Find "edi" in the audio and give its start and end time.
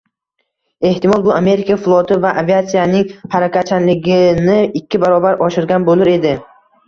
6.15-6.33